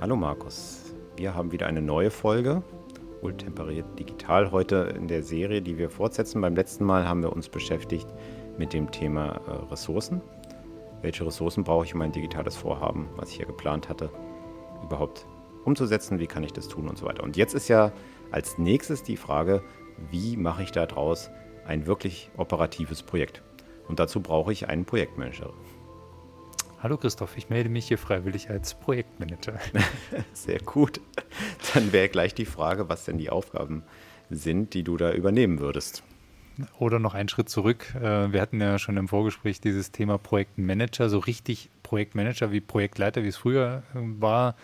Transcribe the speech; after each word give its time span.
Hallo 0.00 0.14
Markus, 0.14 0.94
wir 1.16 1.34
haben 1.34 1.50
wieder 1.50 1.66
eine 1.66 1.82
neue 1.82 2.12
Folge, 2.12 2.62
wohltemperiert 3.20 3.98
digital, 3.98 4.52
heute 4.52 4.94
in 4.96 5.08
der 5.08 5.24
Serie, 5.24 5.60
die 5.60 5.76
wir 5.76 5.90
fortsetzen. 5.90 6.40
Beim 6.40 6.54
letzten 6.54 6.84
Mal 6.84 7.08
haben 7.08 7.20
wir 7.20 7.32
uns 7.32 7.48
beschäftigt 7.48 8.06
mit 8.58 8.72
dem 8.72 8.92
Thema 8.92 9.40
äh, 9.48 9.72
Ressourcen. 9.72 10.20
Welche 11.02 11.26
Ressourcen 11.26 11.64
brauche 11.64 11.84
ich, 11.84 11.96
um 11.96 12.02
ein 12.02 12.12
digitales 12.12 12.56
Vorhaben, 12.56 13.08
was 13.16 13.30
ich 13.30 13.38
hier 13.38 13.46
geplant 13.46 13.88
hatte, 13.88 14.08
überhaupt 14.84 15.26
umzusetzen? 15.64 16.20
Wie 16.20 16.28
kann 16.28 16.44
ich 16.44 16.52
das 16.52 16.68
tun 16.68 16.86
und 16.86 16.96
so 16.96 17.04
weiter. 17.04 17.24
Und 17.24 17.36
jetzt 17.36 17.54
ist 17.54 17.66
ja 17.66 17.90
als 18.30 18.56
nächstes 18.56 19.02
die 19.02 19.16
Frage, 19.16 19.64
wie 20.12 20.36
mache 20.36 20.62
ich 20.62 20.70
daraus 20.70 21.28
ein 21.66 21.86
wirklich 21.86 22.30
operatives 22.36 23.02
Projekt? 23.02 23.42
Und 23.88 23.98
dazu 23.98 24.20
brauche 24.20 24.52
ich 24.52 24.68
einen 24.68 24.84
Projektmanager. 24.84 25.52
Hallo 26.80 26.96
Christoph, 26.96 27.36
ich 27.36 27.48
melde 27.50 27.68
mich 27.68 27.88
hier 27.88 27.98
freiwillig 27.98 28.50
als 28.50 28.74
Projektmanager. 28.74 29.58
Sehr 30.32 30.60
gut. 30.60 31.00
Dann 31.74 31.92
wäre 31.92 32.08
gleich 32.08 32.36
die 32.36 32.44
Frage, 32.44 32.88
was 32.88 33.04
denn 33.04 33.18
die 33.18 33.30
Aufgaben 33.30 33.82
sind, 34.30 34.74
die 34.74 34.84
du 34.84 34.96
da 34.96 35.12
übernehmen 35.12 35.58
würdest. 35.58 36.04
Oder 36.78 37.00
noch 37.00 37.14
einen 37.14 37.28
Schritt 37.28 37.48
zurück. 37.48 37.96
Äh, 37.96 38.32
wir 38.32 38.40
hatten 38.40 38.60
ja 38.60 38.78
schon 38.78 38.96
im 38.96 39.08
Vorgespräch 39.08 39.60
dieses 39.60 39.90
Thema 39.90 40.18
Projektmanager. 40.18 41.08
So 41.08 41.18
richtig 41.18 41.68
Projektmanager 41.82 42.52
wie 42.52 42.60
Projektleiter, 42.60 43.24
wie 43.24 43.28
es 43.28 43.36
früher 43.36 43.82
äh, 43.96 43.98
war, 44.20 44.54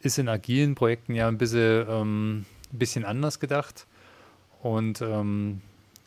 ist 0.00 0.18
in 0.18 0.30
agilen 0.30 0.74
Projekten 0.74 1.14
ja 1.14 1.28
ein 1.28 1.36
bisschen, 1.36 1.86
ähm, 1.86 2.46
ein 2.72 2.78
bisschen 2.78 3.04
anders 3.04 3.40
gedacht. 3.40 3.86
Und 4.62 5.02
ähm, 5.02 5.60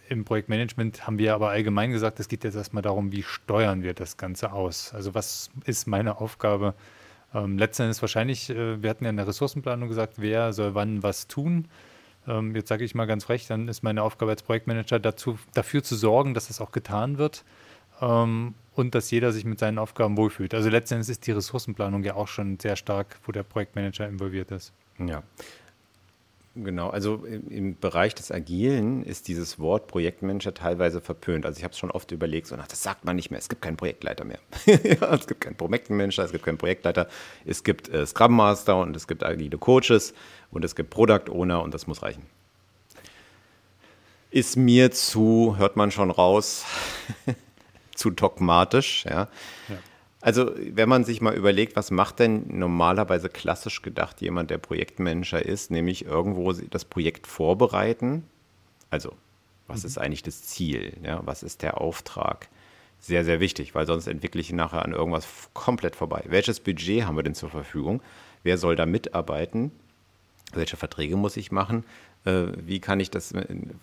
im 0.10 0.26
Projektmanagement 0.26 1.06
haben 1.06 1.20
wir 1.20 1.34
aber 1.34 1.50
allgemein 1.50 1.92
gesagt, 1.92 2.20
es 2.20 2.28
geht 2.28 2.44
jetzt 2.44 2.56
erstmal 2.56 2.82
darum, 2.82 3.12
wie 3.12 3.24
steuern 3.24 3.84
wir 3.84 3.94
das 3.94 4.18
Ganze 4.18 4.52
aus? 4.52 4.94
Also 4.94 5.14
was 5.14 5.50
ist 5.66 5.88
meine 5.88 6.20
Aufgabe? 6.20 6.74
Ähm, 7.34 7.58
letztendlich 7.58 8.02
wahrscheinlich, 8.02 8.50
äh, 8.50 8.82
wir 8.82 8.90
hatten 8.90 9.04
ja 9.04 9.12
in 9.12 9.18
der 9.18 9.28
Ressourcenplanung 9.28 9.88
gesagt, 9.88 10.16
wer 10.18 10.52
soll 10.52 10.74
wann 10.74 11.04
was 11.04 11.28
tun. 11.28 11.68
Ähm, 12.28 12.56
jetzt 12.56 12.70
sage 12.70 12.84
ich 12.84 12.96
mal 12.96 13.06
ganz 13.06 13.26
frech, 13.26 13.48
dann 13.48 13.68
ist 13.68 13.84
meine 13.84 14.02
Aufgabe 14.02 14.32
als 14.32 14.42
Projektmanager 14.42 15.00
dazu, 15.00 15.38
dafür 15.54 15.84
zu 15.84 15.96
sorgen, 15.96 16.34
dass 16.34 16.48
das 16.48 16.60
auch 16.60 16.72
getan 16.72 17.18
wird 17.18 17.44
ähm, 18.02 18.56
und 18.74 18.96
dass 18.96 19.12
jeder 19.12 19.32
sich 19.32 19.46
mit 19.46 19.60
seinen 19.60 19.78
Aufgaben 19.78 20.18
wohlfühlt. 20.18 20.54
Also 20.56 20.70
letztendlich 20.70 21.10
ist 21.10 21.28
die 21.28 21.32
Ressourcenplanung 21.32 22.04
ja 22.04 22.16
auch 22.16 22.28
schon 22.28 22.60
sehr 22.60 22.76
stark, 22.76 23.20
wo 23.26 23.32
der 23.32 23.44
Projektmanager 23.44 24.08
involviert 24.08 24.52
ist. 24.52 24.74
Ja, 24.98 25.22
Genau, 26.62 26.90
also 26.90 27.24
im 27.26 27.80
Bereich 27.80 28.16
des 28.16 28.32
Agilen 28.32 29.04
ist 29.04 29.28
dieses 29.28 29.60
Wort 29.60 29.88
Projektmanager 29.88 30.54
teilweise 30.54 31.00
verpönt. 31.00 31.46
Also 31.46 31.58
ich 31.58 31.64
habe 31.64 31.72
es 31.72 31.78
schon 31.78 31.92
oft 31.92 32.12
überlegt, 32.12 32.48
so, 32.48 32.56
ach, 32.56 32.68
das 32.68 32.84
sagt 32.84 33.06
man 33.06 33.16
nicht 33.16 33.32
mehr, 33.32 33.40
es 33.40 33.48
gibt 33.48 33.62
keinen 33.62 33.78
Projektleiter 33.78 34.26
mehr. 34.26 34.40
ja, 34.66 35.14
es 35.14 35.28
gibt 35.28 35.42
keinen 35.42 35.56
Projektmanager, 35.56 36.24
es 36.24 36.32
gibt 36.32 36.44
keinen 36.44 36.58
Projektleiter, 36.58 37.08
es 37.46 37.64
gibt 37.64 37.88
äh, 37.90 38.06
Scrum 38.06 38.36
Master 38.36 38.78
und 38.78 38.96
es 38.96 39.08
gibt 39.08 39.24
agile 39.24 39.58
Coaches 39.58 40.14
und 40.52 40.66
es 40.66 40.76
gibt 40.76 40.90
Product 40.90 41.30
Owner 41.30 41.62
und 41.62 41.74
das 41.74 41.88
muss 41.88 42.02
reichen. 42.04 42.24
Ist 44.32 44.58
mir 44.58 44.92
zu, 44.92 45.56
hört 45.58 45.78
man 45.78 45.92
schon 45.92 46.12
raus, 46.12 46.66
zu 47.96 48.09
dogmatisch, 48.09 49.06
ja. 49.06 49.28
ja. 49.69 49.78
Also, 50.22 50.52
wenn 50.57 50.90
man 50.90 51.06
sich 51.06 51.22
mal 51.22 51.34
überlegt, 51.35 51.78
was 51.78 51.91
macht 51.91 52.19
denn 52.19 52.46
normalerweise 52.47 53.30
klassisch 53.30 53.81
gedacht 53.81 54.19
jemand, 54.22 54.50
der 54.52 54.57
Projektmanager 54.57 55.44
ist, 55.44 55.72
nämlich 55.72 56.06
irgendwo 56.06 56.52
das 56.52 56.84
Projekt 56.84 57.25
vorbereiten. 57.25 58.25
Also, 58.90 59.13
was 59.68 59.84
mhm. 59.84 59.88
ist 59.88 59.97
eigentlich 59.97 60.24
das 60.24 60.44
Ziel? 60.44 60.97
Ja, 61.03 61.22
was 61.25 61.41
ist 61.41 61.62
der 61.62 61.80
Auftrag? 61.80 62.50
Sehr, 63.00 63.24
sehr 63.24 63.40
wichtig, 63.40 63.75
weil 63.75 63.88
sonst 63.88 64.07
entwickle 64.07 64.41
ich 64.41 64.52
nachher 64.52 64.84
an 64.84 64.91
irgendwas 64.91 65.25
komplett 65.53 65.96
vorbei. 65.96 66.24
Welches 66.28 66.59
Budget 66.59 67.06
haben 67.06 67.16
wir 67.16 67.24
denn 67.24 67.36
zur 67.36 67.50
Verfügung? 67.50 68.01
Wer 68.44 68.57
soll 68.57 68.75
da 68.75 68.86
mitarbeiten? 68.86 69.72
Welche 70.51 70.75
Verträge 70.75 71.16
muss 71.16 71.38
ich 71.38 71.51
machen? 71.51 71.86
Äh, 72.29 72.53
wie 72.66 72.79
kann 72.79 73.00
ich 73.00 73.09
das, 73.09 73.34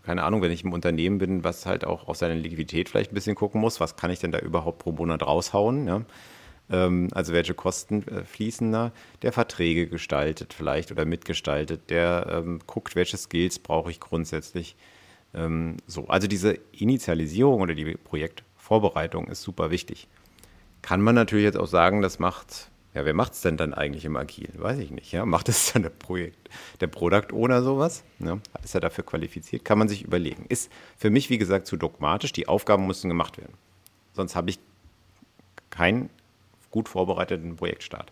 keine 0.05 0.23
Ahnung, 0.23 0.43
wenn 0.43 0.53
ich 0.53 0.65
im 0.65 0.73
Unternehmen 0.73 1.19
bin, 1.19 1.45
was 1.45 1.67
halt 1.67 1.85
auch 1.85 2.09
auf 2.09 2.17
seine 2.17 2.35
Liquidität 2.35 2.89
vielleicht 2.89 3.13
ein 3.13 3.15
bisschen 3.15 3.35
gucken 3.35 3.61
muss, 3.61 3.81
was 3.81 3.97
kann 3.97 4.11
ich 4.11 4.19
denn 4.19 4.33
da 4.33 4.39
überhaupt 4.39 4.79
pro 4.79 4.93
Monat 4.93 5.23
raushauen? 5.23 5.87
Ja? 5.87 6.03
Ähm, 6.71 7.09
also 7.13 7.33
welche 7.33 7.55
Kosten 7.55 8.07
äh, 8.09 8.25
fließen 8.25 8.71
da? 8.73 8.93
Der 9.23 9.33
Verträge 9.33 9.87
gestaltet 9.87 10.55
vielleicht 10.55 10.91
oder 10.93 11.05
mitgestaltet, 11.05 11.91
der 11.91 12.27
ähm, 12.31 12.61
guckt, 12.67 12.97
welche 12.97 13.17
Skills 13.17 13.59
brauche 13.59 13.91
ich 13.91 14.01
grundsätzlich. 14.01 14.77
Ähm, 15.35 15.77
so, 15.87 16.09
also 16.09 16.27
diese 16.27 16.59
Initialisierung 16.73 17.61
oder 17.61 17.75
die 17.75 17.97
Projektvorbereitung 17.97 19.29
ist 19.29 19.43
super 19.43 19.71
wichtig. 19.71 20.09
Kann 20.83 21.01
man 21.01 21.15
natürlich 21.15 21.45
jetzt 21.45 21.59
auch 21.59 21.67
sagen, 21.67 22.03
das 22.03 22.19
macht 22.19 22.71
ja, 22.97 23.05
wer 23.05 23.13
macht 23.13 23.35
es 23.35 23.43
denn 23.43 23.59
dann 23.59 23.75
eigentlich 23.75 24.07
im 24.07 24.17
Agil? 24.17 24.49
Weiß 24.55 24.79
ich 24.79 24.91
nicht. 24.91 25.13
Ja? 25.13 25.27
Macht 25.27 25.51
es 25.51 25.71
dann 25.71 25.83
der 25.83 25.91
Projekt, 25.91 26.49
der 26.81 26.87
Product 26.87 27.31
Owner 27.31 27.63
sowas? 27.63 28.05
Ja? 28.21 28.39
Ist 28.65 28.75
er 28.75 28.81
dafür 28.81 29.05
qualifiziert? 29.05 29.67
Kann 29.67 29.77
man 29.77 29.87
sich 29.87 30.03
überlegen. 30.03 30.47
Ist 30.49 30.73
für 30.97 31.11
mich, 31.11 31.29
wie 31.29 31.37
gesagt, 31.37 31.67
zu 31.67 31.77
dogmatisch. 31.77 32.33
Die 32.33 32.49
Aufgaben 32.49 32.87
müssen 32.87 33.09
gemacht 33.09 33.37
werden. 33.37 33.53
Sonst 34.15 34.35
habe 34.35 34.49
ich 34.49 34.59
keinen 35.69 36.09
gut 36.71 36.89
vorbereiteten 36.89 37.57
Projektstart. 37.57 38.11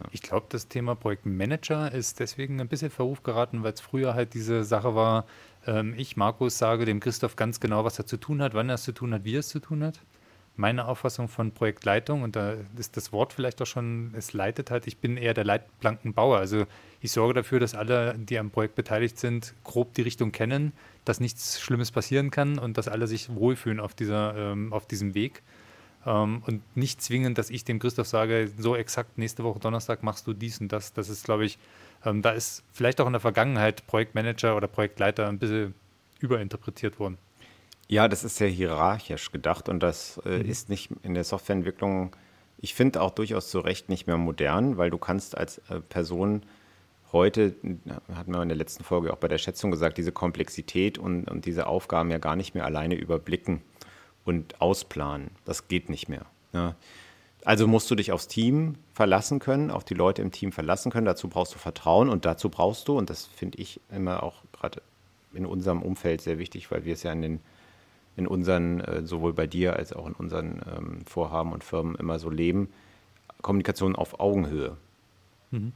Ja. 0.00 0.06
Ich 0.10 0.22
glaube, 0.22 0.46
das 0.48 0.68
Thema 0.68 0.94
Projektmanager 0.94 1.92
ist 1.92 2.18
deswegen 2.18 2.62
ein 2.62 2.68
bisschen 2.68 2.90
Verruf 2.90 3.24
geraten, 3.24 3.62
weil 3.62 3.74
es 3.74 3.82
früher 3.82 4.14
halt 4.14 4.32
diese 4.32 4.64
Sache 4.64 4.94
war, 4.94 5.26
ähm, 5.66 5.92
ich, 5.98 6.16
Markus, 6.16 6.56
sage 6.56 6.86
dem 6.86 7.00
Christoph 7.00 7.36
ganz 7.36 7.60
genau, 7.60 7.84
was 7.84 7.98
er 7.98 8.06
zu 8.06 8.16
tun 8.16 8.40
hat, 8.40 8.54
wann 8.54 8.70
er 8.70 8.76
es 8.76 8.84
zu 8.84 8.92
tun 8.92 9.12
hat, 9.12 9.24
wie 9.24 9.36
er 9.36 9.40
es 9.40 9.48
zu 9.48 9.60
tun 9.60 9.84
hat 9.84 10.00
meine 10.56 10.86
Auffassung 10.86 11.28
von 11.28 11.52
Projektleitung, 11.52 12.22
und 12.22 12.36
da 12.36 12.54
ist 12.76 12.96
das 12.96 13.12
Wort 13.12 13.32
vielleicht 13.32 13.60
auch 13.60 13.66
schon, 13.66 14.12
es 14.16 14.32
leitet 14.32 14.70
halt, 14.70 14.86
ich 14.86 14.98
bin 14.98 15.16
eher 15.16 15.34
der 15.34 15.44
Leitplankenbauer. 15.44 16.38
Also 16.38 16.66
ich 17.00 17.12
sorge 17.12 17.34
dafür, 17.34 17.60
dass 17.60 17.74
alle, 17.74 18.14
die 18.16 18.38
am 18.38 18.50
Projekt 18.50 18.76
beteiligt 18.76 19.18
sind, 19.18 19.54
grob 19.64 19.94
die 19.94 20.02
Richtung 20.02 20.32
kennen, 20.32 20.72
dass 21.04 21.20
nichts 21.20 21.60
Schlimmes 21.60 21.90
passieren 21.90 22.30
kann 22.30 22.58
und 22.58 22.78
dass 22.78 22.88
alle 22.88 23.06
sich 23.06 23.34
wohlfühlen 23.34 23.80
auf, 23.80 23.94
dieser, 23.94 24.36
ähm, 24.36 24.72
auf 24.72 24.86
diesem 24.86 25.14
Weg. 25.14 25.42
Ähm, 26.06 26.42
und 26.46 26.62
nicht 26.76 27.02
zwingend, 27.02 27.38
dass 27.38 27.50
ich 27.50 27.64
dem 27.64 27.78
Christoph 27.78 28.06
sage, 28.06 28.50
so 28.56 28.76
exakt 28.76 29.18
nächste 29.18 29.42
Woche 29.44 29.58
Donnerstag 29.58 30.02
machst 30.02 30.26
du 30.26 30.32
dies 30.34 30.60
und 30.60 30.70
das. 30.72 30.92
Das 30.92 31.08
ist, 31.08 31.24
glaube 31.24 31.44
ich, 31.44 31.58
ähm, 32.04 32.22
da 32.22 32.30
ist 32.30 32.62
vielleicht 32.72 33.00
auch 33.00 33.06
in 33.06 33.12
der 33.12 33.20
Vergangenheit 33.20 33.86
Projektmanager 33.86 34.56
oder 34.56 34.68
Projektleiter 34.68 35.28
ein 35.28 35.38
bisschen 35.38 35.74
überinterpretiert 36.20 36.98
worden. 36.98 37.18
Ja, 37.88 38.08
das 38.08 38.24
ist 38.24 38.36
sehr 38.36 38.48
hierarchisch 38.48 39.30
gedacht 39.30 39.68
und 39.68 39.80
das 39.80 40.20
äh, 40.24 40.38
mhm. 40.38 40.50
ist 40.50 40.68
nicht 40.68 40.90
in 41.02 41.14
der 41.14 41.24
Softwareentwicklung, 41.24 42.16
ich 42.58 42.74
finde 42.74 43.02
auch 43.02 43.10
durchaus 43.10 43.50
zu 43.50 43.58
Recht 43.60 43.88
nicht 43.88 44.06
mehr 44.06 44.16
modern, 44.16 44.78
weil 44.78 44.90
du 44.90 44.96
kannst 44.96 45.36
als 45.36 45.58
äh, 45.68 45.80
Person 45.80 46.44
heute, 47.12 47.54
hatten 48.12 48.32
wir 48.32 48.42
in 48.42 48.48
der 48.48 48.56
letzten 48.56 48.84
Folge 48.84 49.12
auch 49.12 49.18
bei 49.18 49.28
der 49.28 49.38
Schätzung 49.38 49.70
gesagt, 49.70 49.98
diese 49.98 50.12
Komplexität 50.12 50.98
und, 50.98 51.30
und 51.30 51.44
diese 51.44 51.66
Aufgaben 51.66 52.10
ja 52.10 52.18
gar 52.18 52.36
nicht 52.36 52.54
mehr 52.54 52.64
alleine 52.64 52.94
überblicken 52.96 53.62
und 54.24 54.60
ausplanen. 54.60 55.30
Das 55.44 55.68
geht 55.68 55.90
nicht 55.90 56.08
mehr. 56.08 56.26
Ja. 56.52 56.74
Also 57.44 57.66
musst 57.66 57.90
du 57.90 57.94
dich 57.94 58.10
aufs 58.10 58.26
Team 58.26 58.76
verlassen 58.94 59.38
können, 59.38 59.70
auf 59.70 59.84
die 59.84 59.94
Leute 59.94 60.22
im 60.22 60.32
Team 60.32 60.50
verlassen 60.50 60.90
können. 60.90 61.04
Dazu 61.04 61.28
brauchst 61.28 61.54
du 61.54 61.58
Vertrauen 61.58 62.08
und 62.08 62.24
dazu 62.24 62.48
brauchst 62.48 62.88
du, 62.88 62.96
und 62.96 63.10
das 63.10 63.26
finde 63.26 63.58
ich 63.58 63.80
immer 63.94 64.22
auch 64.22 64.42
gerade 64.52 64.82
in 65.34 65.44
unserem 65.44 65.82
Umfeld 65.82 66.22
sehr 66.22 66.38
wichtig, 66.38 66.70
weil 66.70 66.84
wir 66.84 66.94
es 66.94 67.02
ja 67.02 67.12
in 67.12 67.22
den 67.22 67.40
in 68.16 68.26
unseren, 68.26 68.80
äh, 68.80 69.04
sowohl 69.04 69.32
bei 69.32 69.46
dir 69.46 69.76
als 69.76 69.92
auch 69.92 70.06
in 70.06 70.12
unseren 70.12 70.62
ähm, 70.66 71.00
Vorhaben 71.06 71.52
und 71.52 71.64
Firmen 71.64 71.94
immer 71.96 72.18
so 72.18 72.30
leben, 72.30 72.68
Kommunikation 73.42 73.96
auf 73.96 74.20
Augenhöhe. 74.20 74.76
Mhm. 75.50 75.72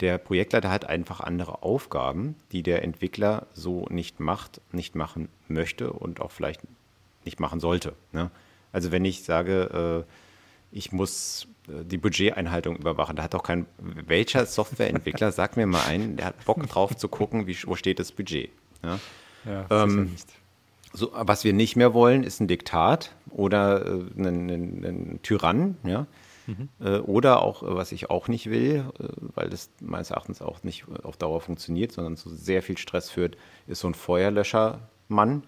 Der 0.00 0.18
Projektleiter 0.18 0.70
hat 0.70 0.84
einfach 0.86 1.20
andere 1.20 1.62
Aufgaben, 1.62 2.34
die 2.50 2.62
der 2.62 2.82
Entwickler 2.82 3.46
so 3.52 3.86
nicht 3.88 4.18
macht, 4.18 4.60
nicht 4.72 4.96
machen 4.96 5.28
möchte 5.48 5.92
und 5.92 6.20
auch 6.20 6.32
vielleicht 6.32 6.62
nicht 7.24 7.38
machen 7.38 7.60
sollte. 7.60 7.94
Ne? 8.12 8.30
Also 8.72 8.90
wenn 8.90 9.04
ich 9.04 9.22
sage, 9.22 10.04
äh, 10.08 10.76
ich 10.76 10.90
muss 10.90 11.46
äh, 11.68 11.84
die 11.84 11.98
Budgeteinhaltung 11.98 12.76
überwachen, 12.76 13.14
da 13.14 13.22
hat 13.22 13.34
doch 13.34 13.42
kein, 13.42 13.66
welcher 13.78 14.46
Softwareentwickler, 14.46 15.30
sag 15.32 15.56
mir 15.56 15.66
mal 15.66 15.84
einen, 15.86 16.16
der 16.16 16.26
hat 16.26 16.44
Bock 16.44 16.66
drauf 16.66 16.96
zu 16.96 17.08
gucken, 17.08 17.46
wie, 17.46 17.56
wo 17.66 17.76
steht 17.76 17.98
das 18.00 18.10
Budget. 18.10 18.50
Ja, 18.82 18.98
ja 19.44 19.66
ähm, 19.84 20.10
nicht. 20.10 20.28
So, 20.92 21.10
was 21.12 21.44
wir 21.44 21.52
nicht 21.52 21.76
mehr 21.76 21.94
wollen, 21.94 22.22
ist 22.22 22.40
ein 22.40 22.48
Diktat 22.48 23.14
oder 23.30 23.86
äh, 23.86 24.20
ein, 24.20 25.20
Tyrann, 25.22 25.76
ja, 25.84 26.06
Mhm. 26.46 26.68
Äh, 26.80 26.98
oder 26.98 27.42
auch, 27.42 27.62
äh, 27.62 27.74
was 27.74 27.92
ich 27.92 28.10
auch 28.10 28.28
nicht 28.28 28.50
will, 28.50 28.84
äh, 28.98 29.04
weil 29.34 29.50
das 29.50 29.70
meines 29.80 30.10
Erachtens 30.10 30.42
auch 30.42 30.62
nicht 30.62 30.84
auf 31.02 31.16
Dauer 31.16 31.40
funktioniert, 31.40 31.92
sondern 31.92 32.16
zu 32.16 32.30
sehr 32.30 32.62
viel 32.62 32.78
Stress 32.78 33.10
führt, 33.10 33.36
ist 33.66 33.80
so 33.80 33.88
ein 33.88 33.94
Feuerlöschermann, 33.94 35.44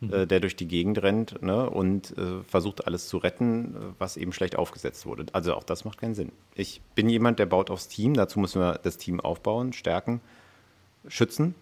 mhm. 0.00 0.28
der 0.28 0.40
durch 0.40 0.56
die 0.56 0.68
Gegend 0.68 1.02
rennt 1.02 1.42
ne, 1.42 1.68
und 1.70 2.14
versucht 2.46 2.86
alles 2.86 3.08
zu 3.08 3.16
retten, 3.16 3.94
was 3.98 4.16
eben 4.16 4.32
schlecht 4.32 4.56
aufgesetzt 4.56 5.06
wurde. 5.06 5.24
Also 5.32 5.54
auch 5.54 5.64
das 5.64 5.84
macht 5.86 5.98
keinen 5.98 6.14
Sinn. 6.14 6.32
Ich 6.54 6.82
bin 6.94 7.08
jemand, 7.08 7.38
der 7.38 7.46
baut 7.46 7.70
aufs 7.70 7.88
Team, 7.88 8.14
dazu 8.14 8.38
müssen 8.38 8.60
wir 8.60 8.78
das 8.82 8.98
Team 8.98 9.20
aufbauen, 9.20 9.72
stärken, 9.72 10.20
schützen. 11.08 11.54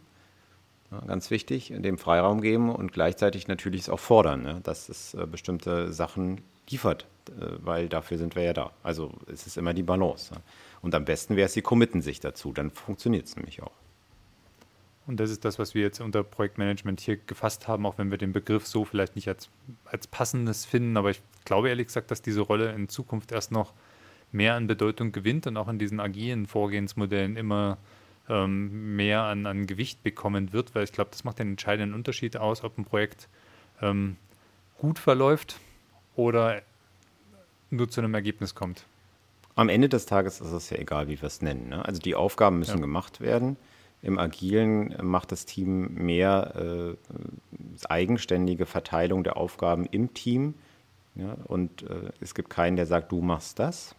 Ganz 1.07 1.31
wichtig, 1.31 1.73
dem 1.75 1.99
Freiraum 1.99 2.41
geben 2.41 2.75
und 2.75 2.93
gleichzeitig 2.93 3.49
natürlich 3.49 3.83
es 3.83 3.89
auch 3.89 4.01
fordern, 4.01 4.43
ne, 4.43 4.61
dass 4.63 4.89
es 4.89 5.17
bestimmte 5.31 5.93
Sachen 5.93 6.41
liefert, 6.71 7.07
äh, 7.29 7.57
weil 7.59 7.89
dafür 7.89 8.19
sind 8.19 8.35
wir 8.37 8.43
ja 8.43 8.53
da. 8.53 8.73
Also 8.83 9.13
es 9.27 9.47
ist 9.47 9.57
immer 9.57 9.75
die 9.75 9.83
Balance. 9.83 10.35
Und 10.83 10.95
am 10.95 11.05
besten 11.05 11.37
wäre 11.37 11.47
es, 11.47 11.53
sie 11.53 11.63
committen 11.63 12.03
sich 12.03 12.21
dazu, 12.21 12.53
dann 12.53 12.71
funktioniert 12.71 13.27
es 13.27 13.37
nämlich 13.37 13.63
auch. 13.63 13.73
Und 15.07 15.21
das 15.21 15.31
ist 15.31 15.45
das, 15.45 15.59
was 15.59 15.75
wir 15.75 15.83
jetzt 15.83 16.01
unter 16.01 16.23
Projektmanagement 16.23 16.99
hier 16.99 17.19
gefasst 17.19 17.69
haben, 17.69 17.85
auch 17.85 17.99
wenn 17.99 18.11
wir 18.11 18.17
den 18.17 18.33
Begriff 18.33 18.67
so 18.67 18.87
vielleicht 18.87 19.17
nicht 19.17 19.29
als, 19.29 19.51
als 19.85 20.07
passendes 20.07 20.65
finden. 20.65 20.97
Aber 20.97 21.11
ich 21.11 21.21
glaube 21.45 21.69
ehrlich 21.69 21.89
gesagt, 21.89 22.11
dass 22.11 22.23
diese 22.23 22.41
Rolle 22.41 22.73
in 22.73 22.89
Zukunft 22.89 23.31
erst 23.31 23.53
noch 23.53 23.75
mehr 24.33 24.55
an 24.55 24.67
Bedeutung 24.67 25.13
gewinnt 25.13 25.47
und 25.47 25.59
auch 25.59 25.69
in 25.69 25.79
diesen 25.79 26.01
agilen 26.01 26.47
Vorgehensmodellen 26.47 27.37
immer 27.37 27.77
ähm, 28.29 28.97
mehr 28.97 29.23
an, 29.23 29.47
an 29.47 29.67
Gewicht 29.67 30.03
bekommen 30.03 30.53
wird, 30.53 30.75
weil 30.75 30.85
ich 30.85 30.93
glaube, 30.93 31.11
das 31.11 31.25
macht 31.25 31.39
den 31.39 31.51
entscheidenden 31.51 31.95
Unterschied 31.95 32.37
aus, 32.37 32.65
ob 32.65 32.79
ein 32.79 32.85
Projekt 32.85 33.29
ähm, 33.83 34.17
gut 34.79 34.99
verläuft 34.99 35.61
oder 36.17 36.63
nur 37.71 37.89
zu 37.89 38.01
einem 38.01 38.15
Ergebnis 38.15 38.55
kommt. 38.55 38.87
Am 39.57 39.69
Ende 39.69 39.89
des 39.89 40.07
Tages 40.07 40.41
ist 40.41 40.53
es 40.53 40.71
ja 40.71 40.79
egal, 40.79 41.09
wie 41.09 41.21
wir 41.21 41.27
es 41.27 41.43
nennen. 41.43 41.69
Ne? 41.69 41.85
Also 41.85 42.01
die 42.01 42.15
Aufgaben 42.15 42.59
müssen 42.59 42.79
ja. 42.79 42.81
gemacht 42.81 43.21
werden. 43.21 43.57
Im 44.03 44.19
Agilen 44.19 44.95
macht 45.01 45.33
das 45.33 45.47
Team 45.47 45.95
mehr 45.95 46.97
äh, 46.97 47.87
eigenständige 47.87 48.67
Verteilung 48.67 49.25
der 49.25 49.37
Aufgaben 49.37 49.87
im 49.87 50.13
Team. 50.13 50.55
Ja? 51.15 51.37
Und 51.45 51.83
äh, 51.85 52.11
es 52.21 52.35
gibt 52.35 52.51
keinen, 52.51 52.77
der 52.77 52.87
sagt, 52.87 53.13
du 53.13 53.21
machst 53.21 53.59
das. 53.59 53.95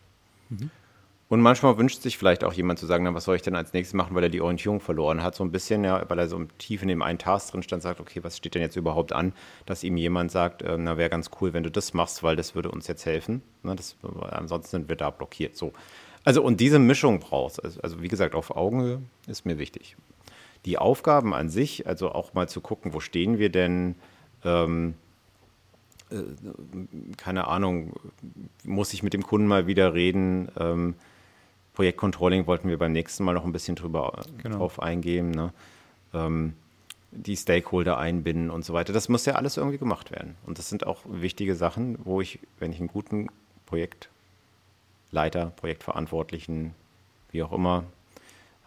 Mhm. 0.50 0.70
Und 1.28 1.42
manchmal 1.42 1.78
wünscht 1.80 2.04
sich 2.04 2.20
vielleicht 2.20 2.44
auch 2.44 2.54
jemand 2.54 2.78
zu 2.78 2.86
sagen, 2.86 3.04
na, 3.04 3.16
was 3.16 3.24
soll 3.24 3.36
ich 3.36 3.42
denn 3.42 3.56
als 3.56 3.74
nächstes 3.74 3.96
machen, 3.96 4.14
weil 4.14 4.24
er 4.24 4.30
die 4.30 4.42
Orientierung 4.42 4.80
verloren 4.80 5.24
hat, 5.24 5.34
so 5.34 5.44
ein 5.44 5.52
bisschen, 5.52 5.84
ja, 5.84 6.08
weil 6.08 6.20
er 6.20 6.28
so 6.28 6.40
tief 6.60 6.84
in 6.84 6.88
dem 6.88 7.02
einen 7.02 7.18
Task 7.18 7.52
drin 7.52 7.64
stand, 7.64 7.82
sagt, 7.82 8.00
okay, 8.00 8.24
was 8.24 8.38
steht 8.38 8.54
denn 8.54 8.62
jetzt 8.62 8.76
überhaupt 8.76 9.12
an, 9.12 9.34
dass 9.66 9.84
ihm 9.84 9.98
jemand 9.98 10.32
sagt, 10.32 10.62
äh, 10.62 10.78
na, 10.78 10.98
wäre 10.98 11.10
ganz 11.10 11.32
cool, 11.42 11.54
wenn 11.54 11.64
du 11.64 11.72
das 11.72 11.96
machst, 11.96 12.22
weil 12.22 12.36
das 12.36 12.54
würde 12.54 12.70
uns 12.70 12.88
jetzt 12.88 13.08
helfen. 13.08 13.42
Ne, 13.64 13.76
das, 13.76 13.96
ansonsten 14.30 14.70
sind 14.70 14.90
wir 14.90 14.96
da 14.98 15.10
blockiert. 15.10 15.56
So. 15.58 15.74
Also, 16.24 16.44
und 16.44 16.60
diese 16.60 16.78
Mischung 16.78 17.20
brauchst 17.20 17.64
also, 17.64 17.82
also, 17.82 18.02
wie 18.04 18.08
gesagt, 18.08 18.36
auf 18.36 18.56
Augenhöhe 18.56 19.02
ist 19.26 19.48
mir 19.48 19.58
wichtig. 19.58 19.96
Die 20.66 20.78
Aufgaben 20.78 21.34
an 21.34 21.50
sich, 21.50 21.88
also 21.88 22.12
auch 22.12 22.36
mal 22.36 22.48
zu 22.48 22.62
gucken, 22.62 22.94
wo 22.94 23.00
stehen 23.00 23.40
wir 23.40 23.50
denn, 23.50 23.96
ähm, 24.44 24.94
äh, 26.12 26.18
keine 27.18 27.48
Ahnung, 27.48 27.94
muss 28.64 28.94
ich 28.94 29.02
mit 29.02 29.14
dem 29.14 29.24
Kunden 29.24 29.48
mal 29.48 29.66
wieder 29.66 29.96
reden, 29.96 30.50
ähm, 30.60 30.94
Projektcontrolling 31.76 32.48
wollten 32.48 32.70
wir 32.70 32.78
beim 32.78 32.92
nächsten 32.92 33.24
Mal 33.24 33.34
noch 33.34 33.46
ein 33.46 33.52
bisschen 33.52 33.76
drüber 33.76 34.24
genau. 34.42 34.58
drauf 34.58 34.82
eingehen. 34.82 35.32
Ne? 35.32 35.54
Ähm, 36.14 36.54
die 37.12 37.38
Stakeholder 37.38 37.98
einbinden 37.98 38.50
und 38.50 38.66
so 38.66 38.74
weiter. 38.74 38.92
Das 38.92 39.10
muss 39.10 39.26
ja 39.26 39.36
alles 39.36 39.58
irgendwie 39.58 39.78
gemacht 39.78 40.12
werden. 40.12 40.36
Und 40.46 40.58
das 40.60 40.70
sind 40.70 40.86
auch 40.86 41.02
wichtige 41.06 41.56
Sachen, 41.56 41.98
wo 42.04 42.22
ich, 42.22 42.40
wenn 42.60 42.72
ich 42.72 42.80
einen 42.80 42.90
guten 42.90 43.28
Projektleiter, 43.66 45.52
Projektverantwortlichen, 45.56 46.74
wie 47.32 47.44
auch 47.44 47.54
immer, 47.54 47.86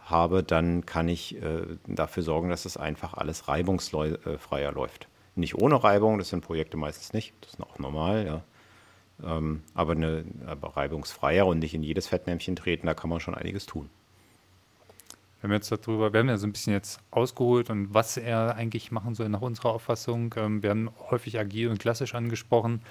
habe, 0.05 0.43
dann 0.43 0.85
kann 0.85 1.07
ich 1.07 1.41
äh, 1.41 1.61
dafür 1.85 2.23
sorgen, 2.23 2.49
dass 2.49 2.65
es 2.65 2.77
einfach 2.77 3.13
alles 3.13 3.47
reibungsfreier 3.47 4.71
läuft. 4.71 5.07
Nicht 5.35 5.55
ohne 5.55 5.83
Reibung, 5.83 6.17
das 6.17 6.29
sind 6.29 6.41
Projekte 6.41 6.77
meistens 6.77 7.13
nicht, 7.13 7.33
das 7.41 7.53
ist 7.53 7.61
auch 7.61 7.77
normal, 7.79 8.25
ja. 8.25 8.41
Ähm, 9.23 9.63
aber, 9.73 9.93
eine, 9.93 10.25
aber 10.45 10.77
reibungsfreier 10.77 11.45
und 11.45 11.59
nicht 11.59 11.73
in 11.73 11.83
jedes 11.83 12.07
Fettnäpfchen 12.07 12.55
treten, 12.55 12.87
da 12.87 12.93
kann 12.93 13.09
man 13.09 13.19
schon 13.19 13.35
einiges 13.35 13.65
tun. 13.65 13.89
Wir 15.39 15.47
haben 15.47 15.53
jetzt 15.53 15.71
darüber, 15.71 16.11
wir 16.11 16.19
haben 16.19 16.27
ja 16.27 16.37
so 16.37 16.47
ein 16.47 16.51
bisschen 16.51 16.73
jetzt 16.73 16.99
ausgeholt 17.11 17.69
und 17.69 17.93
was 17.93 18.17
er 18.17 18.55
eigentlich 18.55 18.91
machen 18.91 19.15
soll 19.15 19.29
nach 19.29 19.41
unserer 19.41 19.69
Auffassung. 19.69 20.35
Ähm, 20.37 20.61
wir 20.63 20.69
haben 20.71 20.89
häufig 21.09 21.39
agil 21.39 21.69
und 21.69 21.79
klassisch 21.79 22.13
angesprochen. 22.13 22.81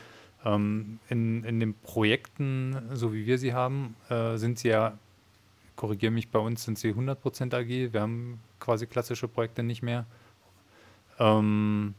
Ähm, 0.45 0.99
in, 1.09 1.45
in 1.45 1.61
den 1.61 1.75
Projekten, 1.75 2.77
so 2.95 3.13
wie 3.13 3.27
wir 3.27 3.39
sie 3.39 3.53
haben, 3.53 3.97
äh, 4.09 4.37
sind 4.37 4.59
sie 4.59 4.69
ja, 4.69 4.97
korrigiere 5.77 6.13
mich, 6.13 6.31
bei 6.31 6.39
uns 6.39 6.65
sind 6.65 6.79
sie 6.79 6.93
100% 6.93 7.55
agil. 7.55 7.93
Wir 7.93 8.01
haben 8.01 8.41
quasi 8.61 8.87
klassische 8.87 9.29
Projekte 9.29 9.63
nicht 9.63 9.83
mehr. 9.83 10.07
Ähm, 11.19 11.95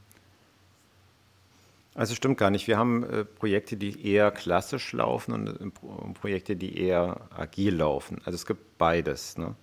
also 2.00 2.16
stimmt 2.16 2.38
gar 2.38 2.50
nicht. 2.50 2.66
Wir 2.68 2.78
haben 2.78 3.04
äh, 3.04 3.25
Projekte, 3.25 3.75
die 3.75 4.07
eher 4.07 4.31
klassisch 4.31 4.94
laufen 4.94 5.34
und 5.34 5.50
äh, 5.50 6.13
Projekte, 6.13 6.56
die 6.56 6.81
eher 6.81 7.28
agil 7.36 7.75
laufen. 7.75 8.22
Also 8.24 8.36
es 8.36 8.46
gibt 8.46 8.78
beides. 8.78 9.38
Ne? 9.38 9.54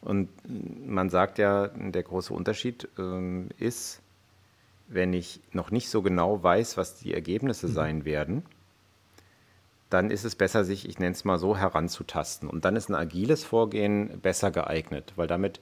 Und 0.00 0.28
man 0.86 1.10
sagt 1.10 1.38
ja, 1.38 1.66
der 1.66 2.04
große 2.04 2.32
Unterschied 2.32 2.88
äh, 2.96 3.48
ist, 3.58 4.00
wenn 4.86 5.12
ich 5.12 5.40
noch 5.50 5.72
nicht 5.72 5.90
so 5.90 6.02
genau 6.02 6.40
weiß, 6.40 6.76
was 6.76 7.00
die 7.00 7.12
Ergebnisse 7.12 7.66
mhm. 7.66 7.72
sein 7.72 8.04
werden, 8.04 8.44
dann 9.90 10.12
ist 10.12 10.24
es 10.24 10.36
besser, 10.36 10.64
sich, 10.64 10.88
ich 10.88 11.00
nenne 11.00 11.16
es 11.16 11.24
mal 11.24 11.40
so, 11.40 11.56
heranzutasten. 11.56 12.48
Und 12.48 12.64
dann 12.64 12.76
ist 12.76 12.90
ein 12.90 12.94
agiles 12.94 13.42
Vorgehen 13.42 14.20
besser 14.20 14.52
geeignet, 14.52 15.14
weil 15.16 15.26
damit 15.26 15.60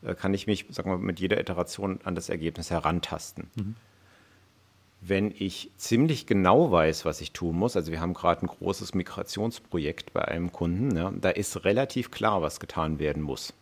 äh, 0.00 0.14
kann 0.14 0.32
ich 0.32 0.46
mich, 0.46 0.64
sagen 0.70 0.88
wir, 0.88 0.96
mit 0.96 1.20
jeder 1.20 1.38
Iteration 1.38 2.00
an 2.04 2.14
das 2.14 2.30
Ergebnis 2.30 2.70
herantasten. 2.70 3.50
Mhm 3.54 3.76
wenn 5.04 5.34
ich 5.36 5.70
ziemlich 5.76 6.26
genau 6.26 6.70
weiß, 6.70 7.04
was 7.04 7.20
ich 7.20 7.32
tun 7.32 7.56
muss, 7.56 7.76
also 7.76 7.90
wir 7.90 8.00
haben 8.00 8.14
gerade 8.14 8.42
ein 8.42 8.46
großes 8.46 8.94
Migrationsprojekt 8.94 10.12
bei 10.12 10.24
einem 10.26 10.52
Kunden, 10.52 10.96
ja, 10.96 11.12
da 11.20 11.30
ist 11.30 11.64
relativ 11.64 12.12
klar, 12.12 12.40
was 12.40 12.60
getan 12.60 13.00
werden 13.00 13.22
muss. 13.22 13.52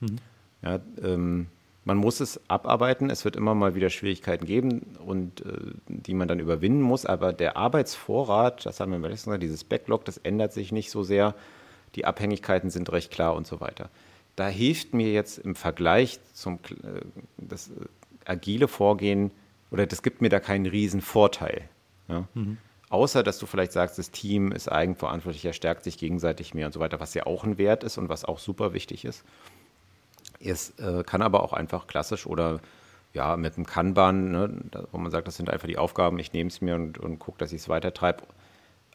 Mhm. 0.00 0.18
Ja, 0.62 0.80
ähm, 1.02 1.46
man 1.86 1.96
muss 1.96 2.20
es 2.20 2.40
abarbeiten, 2.48 3.08
es 3.08 3.24
wird 3.24 3.36
immer 3.36 3.54
mal 3.54 3.74
wieder 3.74 3.88
Schwierigkeiten 3.88 4.44
geben 4.44 4.96
und 5.04 5.40
äh, 5.46 5.72
die 5.88 6.14
man 6.14 6.28
dann 6.28 6.38
überwinden 6.38 6.82
muss, 6.82 7.06
aber 7.06 7.32
der 7.32 7.56
Arbeitsvorrat, 7.56 8.66
das 8.66 8.80
haben 8.80 8.92
wir 8.92 9.08
letzten 9.08 9.30
Mal, 9.30 9.38
dieses 9.38 9.64
Backlog, 9.64 10.04
das 10.04 10.18
ändert 10.18 10.52
sich 10.52 10.70
nicht 10.70 10.90
so 10.90 11.02
sehr, 11.02 11.34
die 11.94 12.04
Abhängigkeiten 12.04 12.68
sind 12.68 12.92
recht 12.92 13.10
klar 13.10 13.34
und 13.34 13.46
so 13.46 13.60
weiter. 13.60 13.88
Da 14.36 14.48
hilft 14.48 14.92
mir 14.92 15.12
jetzt 15.12 15.38
im 15.38 15.54
Vergleich 15.54 16.20
zum 16.34 16.56
äh, 16.56 17.00
das 17.38 17.68
äh, 17.68 17.72
agile 18.26 18.68
Vorgehen 18.68 19.30
oder 19.74 19.86
das 19.86 20.02
gibt 20.02 20.22
mir 20.22 20.28
da 20.28 20.38
keinen 20.38 20.66
riesen 20.66 21.00
Vorteil. 21.00 21.68
Ja? 22.06 22.28
Mhm. 22.34 22.58
Außer, 22.90 23.24
dass 23.24 23.40
du 23.40 23.46
vielleicht 23.46 23.72
sagst, 23.72 23.98
das 23.98 24.12
Team 24.12 24.52
ist 24.52 24.70
eigenverantwortlich, 24.70 25.44
er 25.44 25.52
stärkt 25.52 25.82
sich 25.82 25.98
gegenseitig 25.98 26.54
mehr 26.54 26.66
und 26.66 26.72
so 26.72 26.78
weiter, 26.78 27.00
was 27.00 27.12
ja 27.14 27.26
auch 27.26 27.42
ein 27.42 27.58
Wert 27.58 27.82
ist 27.82 27.98
und 27.98 28.08
was 28.08 28.24
auch 28.24 28.38
super 28.38 28.72
wichtig 28.72 29.04
ist. 29.04 29.24
Es 30.38 30.78
äh, 30.78 31.02
kann 31.04 31.20
aber 31.20 31.42
auch 31.42 31.52
einfach 31.52 31.88
klassisch 31.88 32.24
oder 32.24 32.60
ja, 33.14 33.36
mit 33.36 33.56
einem 33.56 33.66
Kanban, 33.66 34.30
ne, 34.30 34.60
wo 34.92 34.98
man 34.98 35.10
sagt, 35.10 35.26
das 35.26 35.36
sind 35.36 35.50
einfach 35.50 35.66
die 35.66 35.76
Aufgaben, 35.76 36.20
ich 36.20 36.32
nehme 36.32 36.50
es 36.50 36.60
mir 36.60 36.76
und, 36.76 36.98
und 36.98 37.18
gucke, 37.18 37.38
dass 37.38 37.52
ich 37.52 37.62
es 37.62 37.68
weitertreibe, 37.68 38.22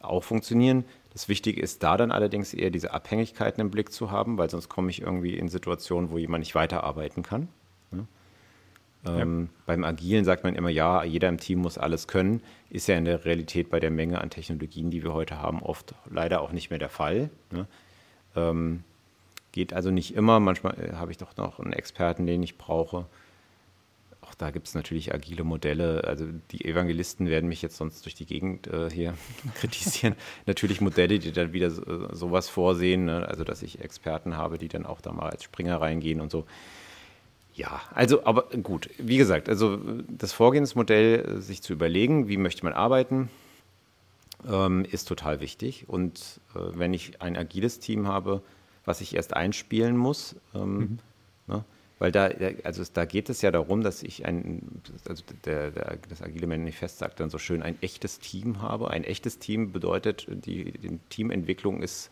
auch 0.00 0.24
funktionieren. 0.24 0.86
Das 1.12 1.28
Wichtige 1.28 1.60
ist 1.60 1.82
da 1.82 1.98
dann 1.98 2.10
allerdings 2.10 2.54
eher 2.54 2.70
diese 2.70 2.94
Abhängigkeiten 2.94 3.60
im 3.60 3.70
Blick 3.70 3.92
zu 3.92 4.10
haben, 4.10 4.38
weil 4.38 4.48
sonst 4.48 4.70
komme 4.70 4.88
ich 4.88 5.02
irgendwie 5.02 5.36
in 5.36 5.50
Situationen, 5.50 6.10
wo 6.10 6.16
jemand 6.16 6.40
nicht 6.40 6.54
weiterarbeiten 6.54 7.22
kann. 7.22 7.48
Ähm, 9.06 9.48
ja. 9.50 9.62
Beim 9.66 9.84
Agilen 9.84 10.24
sagt 10.24 10.44
man 10.44 10.54
immer, 10.54 10.68
ja, 10.68 11.04
jeder 11.04 11.28
im 11.28 11.38
Team 11.38 11.60
muss 11.60 11.78
alles 11.78 12.06
können. 12.06 12.42
Ist 12.68 12.88
ja 12.88 12.96
in 12.96 13.04
der 13.04 13.24
Realität 13.24 13.70
bei 13.70 13.80
der 13.80 13.90
Menge 13.90 14.20
an 14.20 14.30
Technologien, 14.30 14.90
die 14.90 15.02
wir 15.02 15.14
heute 15.14 15.38
haben, 15.38 15.62
oft 15.62 15.94
leider 16.10 16.40
auch 16.42 16.52
nicht 16.52 16.70
mehr 16.70 16.78
der 16.78 16.90
Fall. 16.90 17.30
Ne? 17.50 17.66
Ähm, 18.36 18.84
geht 19.52 19.72
also 19.72 19.90
nicht 19.90 20.14
immer. 20.14 20.40
Manchmal 20.40 20.74
äh, 20.78 20.92
habe 20.94 21.10
ich 21.10 21.18
doch 21.18 21.36
noch 21.36 21.58
einen 21.58 21.72
Experten, 21.72 22.26
den 22.26 22.42
ich 22.42 22.58
brauche. 22.58 23.06
Auch 24.20 24.34
da 24.34 24.50
gibt 24.50 24.68
es 24.68 24.74
natürlich 24.74 25.14
agile 25.14 25.44
Modelle. 25.44 26.04
Also 26.04 26.26
die 26.50 26.66
Evangelisten 26.66 27.26
werden 27.26 27.48
mich 27.48 27.62
jetzt 27.62 27.76
sonst 27.76 28.04
durch 28.04 28.14
die 28.14 28.26
Gegend 28.26 28.66
äh, 28.66 28.90
hier 28.90 29.14
kritisieren. 29.54 30.14
natürlich 30.46 30.82
Modelle, 30.82 31.18
die 31.18 31.32
dann 31.32 31.54
wieder 31.54 31.70
so, 31.70 31.82
äh, 31.82 32.14
sowas 32.14 32.50
vorsehen. 32.50 33.06
Ne? 33.06 33.26
Also 33.26 33.44
dass 33.44 33.62
ich 33.62 33.80
Experten 33.80 34.36
habe, 34.36 34.58
die 34.58 34.68
dann 34.68 34.84
auch 34.84 35.00
da 35.00 35.10
mal 35.12 35.30
als 35.30 35.42
Springer 35.42 35.80
reingehen 35.80 36.20
und 36.20 36.30
so. 36.30 36.44
Ja, 37.60 37.82
also, 37.94 38.24
aber 38.24 38.44
gut, 38.62 38.88
wie 38.96 39.18
gesagt, 39.18 39.50
also 39.50 39.78
das 40.08 40.32
Vorgehensmodell, 40.32 41.42
sich 41.42 41.60
zu 41.60 41.74
überlegen, 41.74 42.26
wie 42.26 42.38
möchte 42.38 42.64
man 42.64 42.72
arbeiten, 42.72 43.28
ähm, 44.48 44.86
ist 44.90 45.06
total 45.06 45.40
wichtig. 45.40 45.84
Und 45.86 46.40
äh, 46.54 46.58
wenn 46.72 46.94
ich 46.94 47.20
ein 47.20 47.36
agiles 47.36 47.78
Team 47.78 48.08
habe, 48.08 48.40
was 48.86 49.02
ich 49.02 49.14
erst 49.14 49.36
einspielen 49.36 49.94
muss, 49.98 50.36
ähm, 50.54 50.78
mhm. 50.78 50.98
ne, 51.48 51.64
Weil 51.98 52.10
da, 52.12 52.30
also 52.64 52.82
da 52.90 53.04
geht 53.04 53.28
es 53.28 53.42
ja 53.42 53.50
darum, 53.50 53.82
dass 53.82 54.02
ich 54.02 54.24
ein, 54.24 54.80
also 55.06 55.22
der, 55.44 55.70
der, 55.70 55.98
das 56.08 56.22
Agile 56.22 56.46
Manifest 56.46 56.96
sagt 56.96 57.20
dann 57.20 57.28
so 57.28 57.36
schön, 57.36 57.62
ein 57.62 57.76
echtes 57.82 58.20
Team 58.20 58.62
habe. 58.62 58.90
Ein 58.90 59.04
echtes 59.04 59.38
Team 59.38 59.70
bedeutet, 59.70 60.26
die, 60.30 60.72
die 60.72 60.98
Teamentwicklung 61.10 61.82
ist 61.82 62.10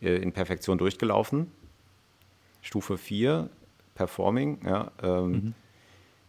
äh, 0.00 0.16
in 0.16 0.32
Perfektion 0.32 0.78
durchgelaufen. 0.78 1.52
Stufe 2.62 2.96
4, 2.96 3.50
Performing, 3.98 4.60
ja. 4.64 4.92
Ähm, 5.02 5.30
mhm. 5.30 5.54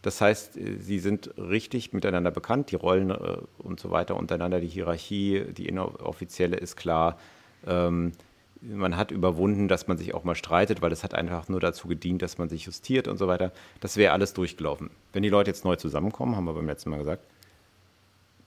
Das 0.02 0.22
heißt, 0.22 0.58
äh, 0.58 0.78
sie 0.80 0.98
sind 0.98 1.32
richtig 1.38 1.94
miteinander 1.94 2.32
bekannt, 2.32 2.72
die 2.72 2.76
Rollen 2.76 3.12
äh, 3.12 3.38
und 3.60 3.80
so 3.80 3.92
weiter 3.92 4.18
untereinander, 4.18 4.60
die 4.60 4.68
Hierarchie, 4.68 5.46
die 5.56 5.68
inoffizielle 5.68 6.58
ist 6.58 6.76
klar. 6.76 7.20
Ähm, 7.68 8.14
man 8.62 8.98
hat 8.98 9.12
überwunden, 9.12 9.68
dass 9.68 9.88
man 9.88 10.00
sich 10.00 10.16
auch 10.16 10.24
mal 10.24 10.36
streitet, 10.36 10.82
weil 10.82 10.92
es 10.92 11.04
hat 11.04 11.14
einfach 11.14 11.48
nur 11.48 11.60
dazu 11.60 11.88
gedient, 11.88 12.24
dass 12.24 12.40
man 12.40 12.50
sich 12.50 12.66
justiert 12.66 13.08
und 13.08 13.18
so 13.18 13.28
weiter. 13.28 13.52
Das 13.82 13.98
wäre 13.98 14.14
alles 14.14 14.34
durchgelaufen. 14.34 14.90
Wenn 15.14 15.24
die 15.24 15.30
Leute 15.30 15.52
jetzt 15.52 15.64
neu 15.64 15.76
zusammenkommen, 15.76 16.36
haben 16.36 16.46
wir 16.46 16.54
beim 16.54 16.66
letzten 16.66 16.90
Mal 16.90 16.98
gesagt, 16.98 17.24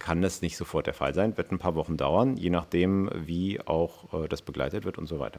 kann 0.00 0.20
das 0.20 0.42
nicht 0.42 0.56
sofort 0.56 0.88
der 0.88 0.94
Fall 0.94 1.14
sein, 1.14 1.36
wird 1.36 1.52
ein 1.52 1.60
paar 1.60 1.76
Wochen 1.76 1.96
dauern, 1.96 2.36
je 2.36 2.50
nachdem, 2.50 3.08
wie 3.14 3.60
auch 3.60 4.24
äh, 4.24 4.28
das 4.28 4.42
begleitet 4.42 4.84
wird 4.84 4.98
und 4.98 5.06
so 5.06 5.20
weiter. 5.20 5.38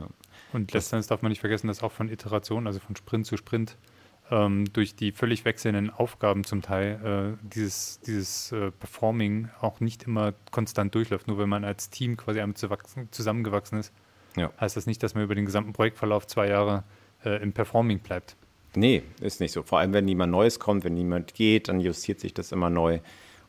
Ja. 0.00 0.08
Und 0.52 0.72
letztendlich 0.72 1.06
darf 1.06 1.22
man 1.22 1.30
nicht 1.30 1.40
vergessen, 1.40 1.68
dass 1.68 1.82
auch 1.82 1.92
von 1.92 2.08
Iteration, 2.08 2.66
also 2.66 2.80
von 2.80 2.96
Sprint 2.96 3.26
zu 3.26 3.36
Sprint, 3.36 3.76
ähm, 4.30 4.72
durch 4.72 4.94
die 4.94 5.12
völlig 5.12 5.44
wechselnden 5.44 5.90
Aufgaben 5.90 6.44
zum 6.44 6.62
Teil 6.62 7.36
äh, 7.42 7.46
dieses, 7.46 8.00
dieses 8.00 8.52
äh, 8.52 8.70
Performing 8.70 9.48
auch 9.60 9.80
nicht 9.80 10.04
immer 10.04 10.34
konstant 10.50 10.94
durchläuft. 10.94 11.28
Nur 11.28 11.38
wenn 11.38 11.48
man 11.48 11.64
als 11.64 11.90
Team 11.90 12.16
quasi 12.16 12.40
einmal 12.40 12.56
zusammengewachsen 13.10 13.78
ist, 13.78 13.92
ja. 14.36 14.50
heißt 14.60 14.76
das 14.76 14.86
nicht, 14.86 15.02
dass 15.02 15.14
man 15.14 15.24
über 15.24 15.34
den 15.34 15.46
gesamten 15.46 15.72
Projektverlauf 15.72 16.26
zwei 16.26 16.48
Jahre 16.48 16.84
äh, 17.24 17.42
im 17.42 17.52
Performing 17.52 17.98
bleibt. 18.00 18.36
Nee, 18.76 19.02
ist 19.20 19.40
nicht 19.40 19.52
so. 19.52 19.64
Vor 19.64 19.80
allem, 19.80 19.92
wenn 19.92 20.04
niemand 20.04 20.30
Neues 20.30 20.60
kommt, 20.60 20.84
wenn 20.84 20.94
niemand 20.94 21.34
geht, 21.34 21.68
dann 21.68 21.80
justiert 21.80 22.20
sich 22.20 22.32
das 22.34 22.52
immer 22.52 22.70
neu. 22.70 23.00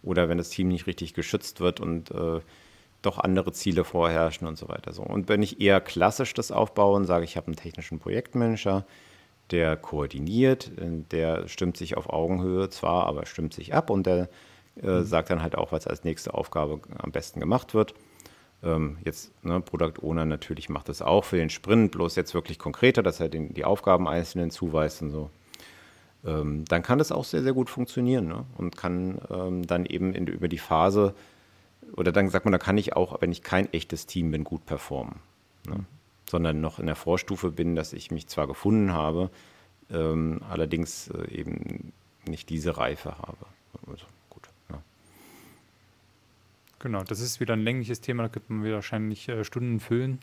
Oder 0.01 0.29
wenn 0.29 0.39
das 0.39 0.49
Team 0.49 0.67
nicht 0.69 0.87
richtig 0.87 1.13
geschützt 1.13 1.59
wird 1.59 1.79
und 1.79 2.09
äh, 2.09 2.39
doch 3.01 3.17
andere 3.17 3.51
Ziele 3.51 3.83
vorherrschen 3.83 4.47
und 4.47 4.57
so 4.57 4.69
weiter. 4.69 4.93
So. 4.93 5.03
Und 5.03 5.27
wenn 5.29 5.41
ich 5.41 5.59
eher 5.59 5.81
klassisch 5.81 6.33
das 6.33 6.51
aufbaue 6.51 6.95
und 6.95 7.05
sage, 7.05 7.25
ich 7.25 7.37
habe 7.37 7.47
einen 7.47 7.55
technischen 7.55 7.99
Projektmanager, 7.99 8.85
der 9.49 9.75
koordiniert, 9.77 10.71
äh, 10.77 11.03
der 11.11 11.47
stimmt 11.47 11.77
sich 11.77 11.97
auf 11.97 12.09
Augenhöhe 12.09 12.69
zwar, 12.69 13.07
aber 13.07 13.25
stimmt 13.25 13.53
sich 13.53 13.73
ab 13.73 13.89
und 13.89 14.05
der 14.05 14.29
äh, 14.81 14.87
mhm. 14.87 15.03
sagt 15.03 15.29
dann 15.29 15.41
halt 15.41 15.55
auch, 15.55 15.71
was 15.71 15.87
als 15.87 16.03
nächste 16.03 16.33
Aufgabe 16.33 16.79
am 16.97 17.11
besten 17.11 17.39
gemacht 17.39 17.73
wird. 17.73 17.93
Ähm, 18.63 18.97
jetzt, 19.03 19.31
ne, 19.43 19.59
Product 19.59 20.03
Owner 20.03 20.25
natürlich 20.25 20.69
macht 20.69 20.87
das 20.89 21.01
auch 21.01 21.23
für 21.23 21.37
den 21.37 21.49
Sprint, 21.49 21.91
bloß 21.91 22.15
jetzt 22.15 22.33
wirklich 22.33 22.59
konkreter, 22.59 23.01
dass 23.03 23.19
er 23.19 23.29
den, 23.29 23.53
die 23.53 23.65
Aufgaben 23.65 24.07
einzelnen 24.07 24.51
zuweist 24.51 25.01
und 25.01 25.09
so. 25.09 25.29
Ähm, 26.23 26.65
dann 26.65 26.83
kann 26.83 26.99
das 26.99 27.11
auch 27.11 27.25
sehr, 27.25 27.41
sehr 27.41 27.53
gut 27.53 27.69
funktionieren 27.69 28.27
ne? 28.27 28.45
und 28.57 28.77
kann 28.77 29.19
ähm, 29.31 29.65
dann 29.65 29.85
eben 29.87 30.13
in, 30.13 30.27
über 30.27 30.47
die 30.47 30.59
Phase, 30.59 31.15
oder 31.95 32.11
dann 32.11 32.29
sagt 32.29 32.45
man, 32.45 32.51
da 32.51 32.57
kann 32.57 32.77
ich 32.77 32.95
auch, 32.95 33.21
wenn 33.21 33.31
ich 33.31 33.43
kein 33.43 33.71
echtes 33.73 34.05
Team 34.05 34.31
bin, 34.31 34.43
gut 34.43 34.65
performen. 34.65 35.15
Ne? 35.67 35.75
Mhm 35.75 35.85
sondern 36.31 36.61
noch 36.61 36.79
in 36.79 36.87
der 36.87 36.95
Vorstufe 36.95 37.51
bin, 37.51 37.75
dass 37.75 37.93
ich 37.93 38.09
mich 38.09 38.27
zwar 38.27 38.47
gefunden 38.47 38.93
habe, 38.93 39.29
ähm, 39.91 40.41
allerdings 40.49 41.09
äh, 41.09 41.29
eben 41.29 41.91
nicht 42.25 42.49
diese 42.49 42.77
Reife 42.77 43.17
habe. 43.17 43.45
Also, 43.85 44.05
gut. 44.29 44.49
Ja. 44.69 44.81
Genau, 46.79 47.03
das 47.03 47.19
ist 47.19 47.39
wieder 47.39 47.53
ein 47.53 47.61
längliches 47.61 47.99
Thema, 48.01 48.23
da 48.23 48.29
könnte 48.29 48.51
man 48.51 48.71
wahrscheinlich 48.71 49.27
äh, 49.27 49.43
Stunden 49.43 49.79
füllen. 49.79 50.19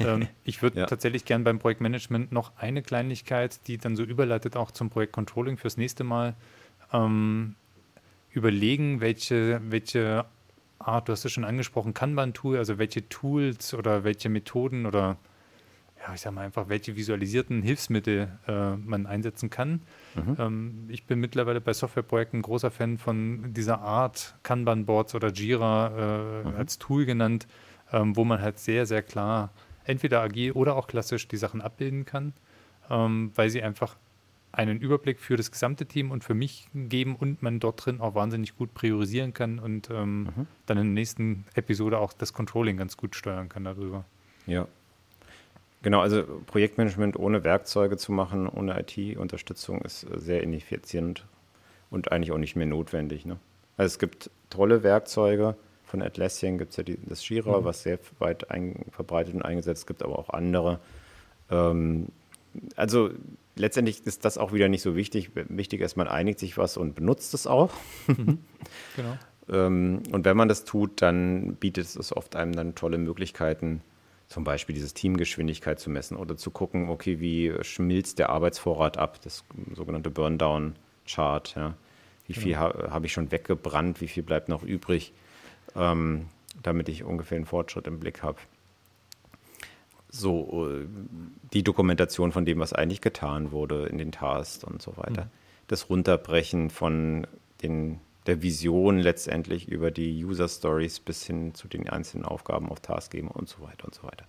Ähm, 0.00 0.26
ich 0.44 0.62
würde 0.62 0.80
ja. 0.80 0.86
tatsächlich 0.86 1.26
gern 1.26 1.44
beim 1.44 1.58
Projektmanagement 1.58 2.32
noch 2.32 2.52
eine 2.56 2.82
Kleinigkeit, 2.82 3.60
die 3.68 3.78
dann 3.78 3.94
so 3.94 4.02
überleitet 4.02 4.56
auch 4.56 4.70
zum 4.70 4.88
Projektcontrolling 4.88 5.58
fürs 5.58 5.76
nächste 5.76 6.02
Mal, 6.02 6.34
ähm, 6.92 7.54
überlegen, 8.32 9.00
welche, 9.00 9.60
welche 9.68 10.24
Art, 10.80 11.08
du 11.08 11.12
hast 11.12 11.24
es 11.24 11.32
schon 11.32 11.44
angesprochen, 11.44 11.94
Kanban-Tool, 11.94 12.56
also 12.56 12.78
welche 12.78 13.08
Tools 13.08 13.74
oder 13.74 14.02
welche 14.02 14.28
Methoden 14.28 14.86
oder 14.86 15.18
ja, 16.00 16.14
ich 16.14 16.22
sag 16.22 16.32
mal 16.32 16.46
einfach, 16.46 16.70
welche 16.70 16.96
visualisierten 16.96 17.62
Hilfsmittel 17.62 18.28
äh, 18.48 18.76
man 18.76 19.06
einsetzen 19.06 19.50
kann. 19.50 19.82
Mhm. 20.14 20.36
Ähm, 20.38 20.84
ich 20.88 21.04
bin 21.04 21.20
mittlerweile 21.20 21.60
bei 21.60 21.74
Softwareprojekten 21.74 22.40
großer 22.40 22.70
Fan 22.70 22.96
von 22.96 23.52
dieser 23.52 23.80
Art 23.80 24.36
Kanban-Boards 24.42 25.14
oder 25.14 25.28
Jira 25.28 26.42
äh, 26.44 26.48
mhm. 26.48 26.56
als 26.56 26.78
Tool 26.78 27.04
genannt, 27.04 27.46
ähm, 27.92 28.16
wo 28.16 28.24
man 28.24 28.40
halt 28.40 28.58
sehr, 28.58 28.86
sehr 28.86 29.02
klar 29.02 29.50
entweder 29.84 30.22
agil 30.22 30.52
oder 30.52 30.76
auch 30.76 30.86
klassisch 30.86 31.28
die 31.28 31.36
Sachen 31.36 31.60
abbilden 31.60 32.06
kann, 32.06 32.32
ähm, 32.88 33.32
weil 33.34 33.50
sie 33.50 33.62
einfach 33.62 33.96
einen 34.52 34.80
Überblick 34.80 35.20
für 35.20 35.36
das 35.36 35.50
gesamte 35.50 35.86
Team 35.86 36.10
und 36.10 36.24
für 36.24 36.34
mich 36.34 36.68
geben 36.74 37.16
und 37.16 37.42
man 37.42 37.60
dort 37.60 37.84
drin 37.84 38.00
auch 38.00 38.14
wahnsinnig 38.14 38.56
gut 38.56 38.74
priorisieren 38.74 39.32
kann 39.32 39.58
und 39.58 39.90
ähm, 39.90 40.22
mhm. 40.22 40.46
dann 40.66 40.78
in 40.78 40.86
der 40.86 40.94
nächsten 40.94 41.44
Episode 41.54 41.98
auch 41.98 42.12
das 42.12 42.32
Controlling 42.32 42.76
ganz 42.76 42.96
gut 42.96 43.14
steuern 43.14 43.48
kann 43.48 43.64
darüber. 43.64 44.04
Ja, 44.46 44.66
Genau, 45.82 46.00
also 46.00 46.24
Projektmanagement 46.46 47.18
ohne 47.18 47.42
Werkzeuge 47.42 47.96
zu 47.96 48.12
machen, 48.12 48.48
ohne 48.48 48.78
IT-Unterstützung 48.78 49.80
ist 49.80 50.06
sehr 50.14 50.42
ineffizient 50.42 51.24
und 51.90 52.12
eigentlich 52.12 52.32
auch 52.32 52.38
nicht 52.38 52.54
mehr 52.54 52.66
notwendig. 52.66 53.24
Ne? 53.24 53.38
Also 53.78 53.94
es 53.94 53.98
gibt 53.98 54.30
tolle 54.50 54.82
Werkzeuge. 54.82 55.56
Von 55.84 56.02
Atlassian 56.02 56.58
gibt 56.58 56.72
es 56.72 56.76
ja 56.76 56.82
die, 56.82 56.98
das 57.06 57.26
Jira, 57.26 57.60
mhm. 57.60 57.64
was 57.64 57.82
sehr 57.82 57.98
weit 58.18 58.50
ein, 58.50 58.84
verbreitet 58.90 59.34
und 59.34 59.42
eingesetzt 59.42 59.86
gibt, 59.86 60.02
aber 60.02 60.18
auch 60.18 60.28
andere. 60.28 60.80
Ähm, 61.50 62.08
also 62.76 63.10
letztendlich 63.56 64.06
ist 64.06 64.24
das 64.24 64.38
auch 64.38 64.52
wieder 64.52 64.68
nicht 64.68 64.82
so 64.82 64.96
wichtig. 64.96 65.30
Wichtig 65.34 65.80
ist, 65.80 65.96
man 65.96 66.08
einigt 66.08 66.38
sich 66.38 66.58
was 66.58 66.76
und 66.76 66.94
benutzt 66.94 67.34
es 67.34 67.46
auch. 67.46 67.72
Mhm. 68.06 68.38
Genau. 68.94 69.16
ähm, 69.48 70.02
und 70.12 70.24
wenn 70.24 70.36
man 70.36 70.48
das 70.48 70.64
tut, 70.64 71.02
dann 71.02 71.56
bietet 71.56 71.86
es 71.86 72.16
oft 72.16 72.36
einem 72.36 72.52
dann 72.52 72.74
tolle 72.74 72.98
Möglichkeiten, 72.98 73.82
zum 74.28 74.44
Beispiel 74.44 74.74
diese 74.74 74.92
Teamgeschwindigkeit 74.92 75.80
zu 75.80 75.90
messen 75.90 76.16
oder 76.16 76.36
zu 76.36 76.50
gucken, 76.50 76.88
okay, 76.88 77.18
wie 77.18 77.52
schmilzt 77.62 78.18
der 78.20 78.30
Arbeitsvorrat 78.30 78.96
ab, 78.96 79.20
das 79.22 79.44
sogenannte 79.74 80.10
Burndown-Chart. 80.10 81.54
Ja. 81.56 81.74
Wie 82.26 82.34
viel 82.34 82.52
ja. 82.52 82.60
ha, 82.60 82.90
habe 82.90 83.06
ich 83.06 83.12
schon 83.12 83.32
weggebrannt, 83.32 84.00
wie 84.00 84.06
viel 84.06 84.22
bleibt 84.22 84.48
noch 84.48 84.62
übrig, 84.62 85.12
ähm, 85.74 86.26
damit 86.62 86.88
ich 86.88 87.02
ungefähr 87.02 87.36
einen 87.36 87.46
Fortschritt 87.46 87.88
im 87.88 87.98
Blick 87.98 88.22
habe. 88.22 88.38
So, 90.10 90.68
äh, 90.68 90.86
die 91.52 91.62
Dokumentation 91.62 92.32
von 92.32 92.44
dem, 92.44 92.58
was 92.58 92.72
eigentlich 92.72 93.00
getan 93.00 93.52
wurde 93.52 93.86
in 93.86 93.98
den 93.98 94.12
Tasks 94.12 94.64
und 94.64 94.82
so 94.82 94.96
weiter. 94.96 95.26
Mhm. 95.26 95.30
Das 95.68 95.88
Runterbrechen 95.88 96.70
von 96.70 97.26
den 97.62 98.00
der 98.26 98.42
Vision 98.42 98.98
letztendlich 98.98 99.68
über 99.68 99.90
die 99.90 100.24
User 100.24 100.48
Stories 100.48 101.00
bis 101.00 101.24
hin 101.24 101.54
zu 101.54 101.68
den 101.68 101.88
einzelnen 101.88 102.24
Aufgaben 102.24 102.68
auf 102.68 102.80
Task 102.80 103.10
geben 103.10 103.28
und 103.28 103.48
so 103.48 103.62
weiter 103.62 103.86
und 103.86 103.94
so 103.94 104.02
weiter. 104.02 104.24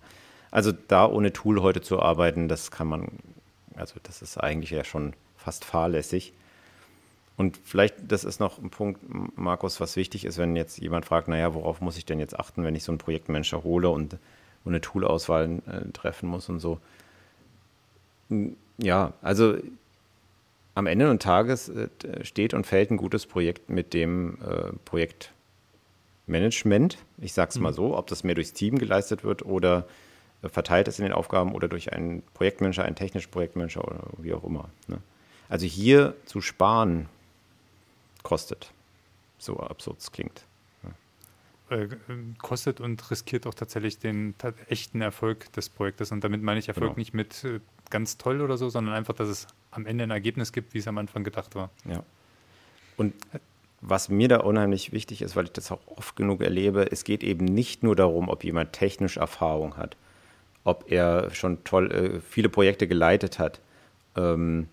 Also 0.50 0.72
da 0.72 1.06
ohne 1.06 1.32
Tool 1.32 1.62
heute 1.62 1.80
zu 1.80 2.00
arbeiten, 2.00 2.48
das 2.48 2.70
kann 2.70 2.86
man, 2.86 3.08
also 3.74 3.96
das 4.02 4.22
ist 4.22 4.38
eigentlich 4.38 4.70
ja 4.70 4.84
schon 4.84 5.14
fast 5.36 5.64
fahrlässig. 5.64 6.32
Und 7.36 7.58
vielleicht, 7.62 7.94
das 8.08 8.24
ist 8.24 8.40
noch 8.40 8.58
ein 8.58 8.70
Punkt, 8.70 9.00
Markus, 9.36 9.80
was 9.80 9.96
wichtig 9.96 10.24
ist, 10.24 10.38
wenn 10.38 10.54
jetzt 10.56 10.78
jemand 10.78 11.06
fragt, 11.06 11.28
naja, 11.28 11.54
worauf 11.54 11.80
muss 11.80 11.96
ich 11.96 12.04
denn 12.04 12.18
jetzt 12.18 12.38
achten, 12.38 12.64
wenn 12.64 12.74
ich 12.74 12.84
so 12.84 12.92
einen 12.92 12.98
Projektmanager 12.98 13.62
hole 13.62 13.88
und, 13.88 14.18
und 14.64 14.72
eine 14.72 14.80
Toolauswahl 14.80 15.60
äh, 15.66 15.90
treffen 15.92 16.28
muss 16.28 16.48
und 16.48 16.60
so. 16.60 16.78
Ja, 18.78 19.12
also 19.20 19.56
am 20.74 20.86
Ende 20.86 21.06
des 21.06 21.18
Tages 21.18 21.68
äh, 21.68 21.88
steht 22.22 22.54
und 22.54 22.66
fällt 22.66 22.90
ein 22.90 22.96
gutes 22.96 23.26
Projekt 23.26 23.68
mit 23.68 23.92
dem 23.94 24.38
äh, 24.42 24.72
Projektmanagement. 24.84 26.96
Ich 27.18 27.34
sage 27.34 27.50
es 27.50 27.56
mhm. 27.56 27.62
mal 27.62 27.74
so, 27.74 27.96
ob 27.96 28.06
das 28.06 28.24
mehr 28.24 28.34
durchs 28.34 28.54
Team 28.54 28.78
geleistet 28.78 29.24
wird 29.24 29.44
oder 29.44 29.86
äh, 30.42 30.48
verteilt 30.48 30.88
ist 30.88 30.98
in 30.98 31.04
den 31.04 31.12
Aufgaben 31.12 31.54
oder 31.54 31.68
durch 31.68 31.92
einen 31.92 32.22
Projektmanager, 32.34 32.84
einen 32.84 32.96
technischen 32.96 33.30
Projektmanager 33.30 33.86
oder 33.86 34.00
wie 34.18 34.32
auch 34.32 34.44
immer. 34.44 34.70
Ne? 34.88 34.98
Also 35.48 35.66
hier 35.66 36.14
zu 36.24 36.40
sparen 36.40 37.08
kostet, 38.22 38.72
so 39.38 39.58
absurd 39.58 39.98
es 40.00 40.12
klingt. 40.12 40.44
Äh, 41.72 41.88
kostet 42.38 42.80
und 42.80 43.10
riskiert 43.10 43.46
auch 43.46 43.54
tatsächlich 43.54 43.98
den 43.98 44.34
echten 44.68 45.00
Erfolg 45.00 45.50
des 45.54 45.70
Projektes. 45.70 46.12
Und 46.12 46.22
damit 46.22 46.42
meine 46.42 46.58
ich 46.58 46.68
Erfolg 46.68 46.90
genau. 46.90 46.98
nicht 46.98 47.14
mit 47.14 47.44
äh, 47.44 47.60
ganz 47.88 48.18
toll 48.18 48.42
oder 48.42 48.58
so, 48.58 48.68
sondern 48.68 48.94
einfach, 48.94 49.14
dass 49.14 49.28
es 49.28 49.46
am 49.70 49.86
Ende 49.86 50.04
ein 50.04 50.10
Ergebnis 50.10 50.52
gibt, 50.52 50.74
wie 50.74 50.78
es 50.78 50.88
am 50.88 50.98
Anfang 50.98 51.24
gedacht 51.24 51.54
war. 51.54 51.70
Ja. 51.88 52.02
Und 52.98 53.14
was 53.80 54.10
mir 54.10 54.28
da 54.28 54.40
unheimlich 54.40 54.92
wichtig 54.92 55.22
ist, 55.22 55.34
weil 55.34 55.44
ich 55.44 55.52
das 55.52 55.72
auch 55.72 55.80
oft 55.86 56.14
genug 56.14 56.42
erlebe, 56.42 56.92
es 56.92 57.04
geht 57.04 57.22
eben 57.22 57.46
nicht 57.46 57.82
nur 57.82 57.96
darum, 57.96 58.28
ob 58.28 58.44
jemand 58.44 58.74
technisch 58.74 59.16
Erfahrung 59.16 59.76
hat, 59.78 59.96
ob 60.64 60.90
er 60.92 61.30
schon 61.32 61.64
toll 61.64 61.90
äh, 61.90 62.20
viele 62.20 62.50
Projekte 62.50 62.86
geleitet 62.86 63.38
hat, 63.38 63.60
ähm, 64.16 64.68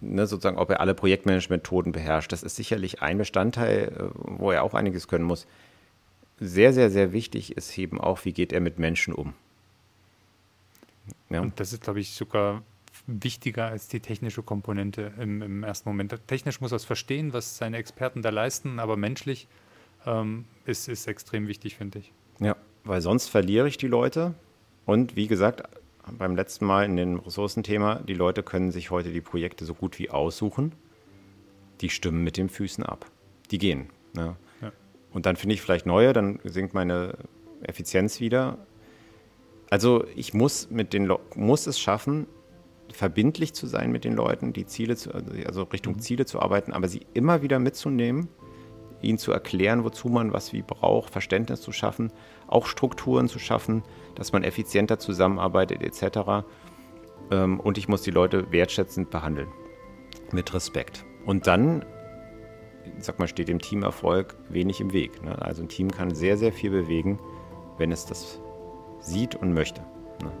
ne, 0.00 0.28
sozusagen, 0.28 0.58
ob 0.58 0.70
er 0.70 0.80
alle 0.80 0.94
Projektmanagement-Methoden 0.94 1.90
beherrscht. 1.90 2.30
Das 2.30 2.44
ist 2.44 2.54
sicherlich 2.54 3.02
ein 3.02 3.18
Bestandteil, 3.18 3.88
äh, 3.88 4.04
wo 4.14 4.52
er 4.52 4.62
auch 4.62 4.74
einiges 4.74 5.08
können 5.08 5.24
muss 5.24 5.48
sehr, 6.38 6.72
sehr, 6.72 6.90
sehr 6.90 7.12
wichtig 7.12 7.56
ist 7.56 7.76
eben 7.78 8.00
auch, 8.00 8.24
wie 8.24 8.32
geht 8.32 8.52
er 8.52 8.60
mit 8.60 8.78
Menschen 8.78 9.14
um. 9.14 9.34
Ja. 11.30 11.40
Und 11.40 11.58
das 11.60 11.72
ist, 11.72 11.82
glaube 11.82 12.00
ich, 12.00 12.10
sogar 12.10 12.62
wichtiger 13.06 13.66
als 13.66 13.88
die 13.88 14.00
technische 14.00 14.42
Komponente 14.42 15.12
im, 15.18 15.42
im 15.42 15.62
ersten 15.62 15.88
Moment. 15.88 16.14
Technisch 16.26 16.60
muss 16.60 16.72
er 16.72 16.76
es 16.76 16.84
verstehen, 16.84 17.32
was 17.32 17.56
seine 17.56 17.76
Experten 17.76 18.22
da 18.22 18.30
leisten, 18.30 18.78
aber 18.78 18.96
menschlich 18.96 19.48
ähm, 20.06 20.44
ist, 20.64 20.88
ist 20.88 21.06
extrem 21.06 21.46
wichtig, 21.48 21.76
finde 21.76 21.98
ich. 21.98 22.12
Ja, 22.40 22.56
weil 22.84 23.00
sonst 23.00 23.28
verliere 23.28 23.68
ich 23.68 23.76
die 23.76 23.88
Leute. 23.88 24.34
Und 24.86 25.16
wie 25.16 25.26
gesagt, 25.26 25.62
beim 26.18 26.36
letzten 26.36 26.66
Mal 26.66 26.84
in 26.84 26.96
dem 26.96 27.18
Ressourcenthema, 27.18 27.96
die 27.96 28.14
Leute 28.14 28.42
können 28.42 28.70
sich 28.70 28.90
heute 28.90 29.12
die 29.12 29.20
Projekte 29.20 29.64
so 29.64 29.74
gut 29.74 29.98
wie 29.98 30.10
aussuchen. 30.10 30.72
Die 31.80 31.90
stimmen 31.90 32.22
mit 32.22 32.36
den 32.36 32.48
Füßen 32.48 32.84
ab. 32.84 33.06
Die 33.50 33.58
gehen. 33.58 33.88
Ja. 34.16 34.36
Und 35.14 35.26
dann 35.26 35.36
finde 35.36 35.54
ich 35.54 35.62
vielleicht 35.62 35.86
neue, 35.86 36.12
dann 36.12 36.40
sinkt 36.44 36.74
meine 36.74 37.16
Effizienz 37.62 38.20
wieder. 38.20 38.58
Also 39.70 40.04
ich 40.14 40.34
muss 40.34 40.70
mit 40.70 40.92
den 40.92 41.10
muss 41.36 41.66
es 41.66 41.80
schaffen, 41.80 42.26
verbindlich 42.92 43.54
zu 43.54 43.66
sein 43.66 43.90
mit 43.90 44.04
den 44.04 44.14
Leuten, 44.14 44.52
die 44.52 44.66
Ziele 44.66 44.96
zu, 44.96 45.10
also 45.46 45.62
Richtung 45.62 45.94
mhm. 45.94 46.00
Ziele 46.00 46.26
zu 46.26 46.40
arbeiten, 46.40 46.72
aber 46.72 46.88
sie 46.88 47.06
immer 47.14 47.42
wieder 47.42 47.58
mitzunehmen, 47.58 48.28
ihnen 49.02 49.18
zu 49.18 49.32
erklären, 49.32 49.84
wozu 49.84 50.08
man 50.08 50.32
was 50.32 50.52
wie 50.52 50.62
braucht, 50.62 51.10
Verständnis 51.10 51.60
zu 51.60 51.72
schaffen, 51.72 52.12
auch 52.46 52.66
Strukturen 52.66 53.28
zu 53.28 53.38
schaffen, 53.38 53.82
dass 54.14 54.32
man 54.32 54.42
effizienter 54.42 54.98
zusammenarbeitet 54.98 55.82
etc. 55.82 56.44
Ähm, 57.30 57.60
und 57.60 57.78
ich 57.78 57.88
muss 57.88 58.02
die 58.02 58.10
Leute 58.10 58.50
wertschätzend 58.50 59.10
behandeln, 59.10 59.48
mit 60.32 60.52
Respekt. 60.54 61.04
Und 61.24 61.46
dann, 61.46 61.84
sag 62.98 63.18
mal, 63.18 63.28
steht 63.28 63.48
dem 63.48 63.58
Teamerfolg 63.58 64.36
wenig 64.48 64.80
im 64.80 64.92
Weg. 64.92 65.22
Ne? 65.22 65.40
Also 65.40 65.62
ein 65.62 65.68
Team 65.68 65.90
kann 65.90 66.14
sehr, 66.14 66.36
sehr 66.36 66.52
viel 66.52 66.70
bewegen, 66.70 67.18
wenn 67.78 67.92
es 67.92 68.06
das 68.06 68.40
sieht 69.00 69.34
und 69.34 69.52
möchte. 69.52 69.80
Ne? 70.22 70.32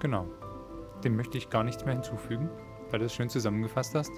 Genau. 0.00 0.26
Dem 1.04 1.16
möchte 1.16 1.38
ich 1.38 1.50
gar 1.50 1.64
nichts 1.64 1.84
mehr 1.84 1.94
hinzufügen, 1.94 2.48
weil 2.90 3.00
du 3.00 3.06
es 3.06 3.14
schön 3.14 3.28
zusammengefasst 3.28 3.94
hast. 3.94 4.12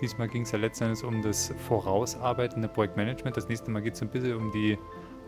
Diesmal 0.00 0.28
ging 0.28 0.42
es 0.42 0.52
ja 0.52 0.58
letztendlich 0.58 1.04
um 1.04 1.22
das 1.22 1.52
vorausarbeitende 1.66 2.68
Projektmanagement. 2.68 3.36
Das 3.36 3.48
nächste 3.48 3.70
Mal 3.70 3.82
geht 3.82 3.94
es 3.94 4.02
ein 4.02 4.10
bisschen 4.10 4.36
um, 4.36 4.52
die, 4.52 4.78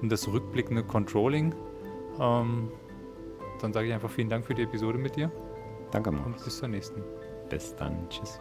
um 0.00 0.08
das 0.08 0.28
rückblickende 0.28 0.84
Controlling. 0.84 1.54
Ähm, 2.20 2.70
dann 3.60 3.72
sage 3.72 3.88
ich 3.88 3.92
einfach 3.92 4.10
vielen 4.10 4.28
Dank 4.28 4.44
für 4.44 4.54
die 4.54 4.62
Episode 4.62 4.98
mit 4.98 5.16
dir. 5.16 5.30
Danke, 5.90 6.12
Mann. 6.12 6.24
Und 6.24 6.44
bis 6.44 6.58
zur 6.58 6.68
nächsten. 6.68 7.02
Bis 7.48 7.74
dann. 7.74 8.08
Tschüss. 8.08 8.40